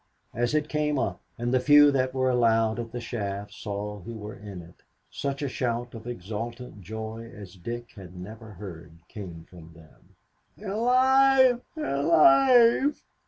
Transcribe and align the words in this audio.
As 0.33 0.55
it 0.55 0.67
came 0.67 0.97
up 0.97 1.19
and 1.37 1.53
the 1.53 1.59
few 1.59 1.91
that 1.91 2.11
were 2.11 2.27
allowed 2.31 2.79
at 2.79 2.91
the 2.91 2.99
shaft 2.99 3.53
saw 3.53 3.99
who 3.99 4.15
were 4.15 4.33
in 4.35 4.63
it, 4.63 4.81
such 5.11 5.43
a 5.43 5.47
shout 5.47 5.93
of 5.93 6.07
exultant 6.07 6.81
joy 6.81 7.31
as 7.35 7.53
Dick 7.55 7.91
had 7.95 8.15
never 8.15 8.53
heard 8.53 8.93
came 9.07 9.45
from 9.47 9.73
them, 9.73 10.15
"They 10.57 10.65
are 10.65 10.71
alive!" 10.71 11.61
"They 11.75 11.83
are 11.83 11.95
alive!" 11.97 13.03